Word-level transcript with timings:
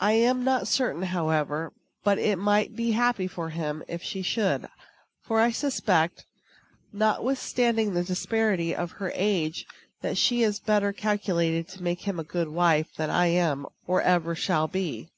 I 0.00 0.12
am 0.12 0.42
not 0.42 0.66
certain, 0.66 1.02
however, 1.02 1.70
but 2.02 2.16
it 2.18 2.38
might 2.38 2.74
be 2.74 2.92
happy 2.92 3.26
for 3.26 3.50
him 3.50 3.82
if 3.86 4.02
she 4.02 4.22
should; 4.22 4.68
for 5.20 5.38
I 5.38 5.50
suspect, 5.50 6.24
not 6.94 7.22
withstanding 7.22 7.92
the 7.92 8.02
disparity 8.02 8.74
of 8.74 8.92
her 8.92 9.12
age, 9.14 9.66
that 10.00 10.16
she 10.16 10.42
is 10.42 10.60
better 10.60 10.94
calculated 10.94 11.68
to 11.68 11.82
make 11.82 12.08
him 12.08 12.18
a 12.18 12.24
good 12.24 12.48
wife 12.48 12.94
than 12.96 13.10
I 13.10 13.26
am 13.26 13.66
or 13.86 14.00
ever 14.00 14.34
shall 14.34 14.66
be. 14.66 15.10